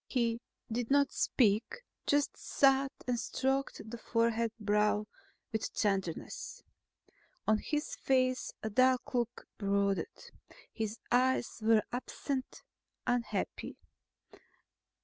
[0.07, 0.41] He
[0.71, 5.05] did not speak, just sat and stroked the fevered brow
[5.51, 6.63] with tenderness.
[7.47, 10.31] On his face a dark look brooded.
[10.73, 12.63] His eyes were absent,
[13.05, 13.77] unhappy.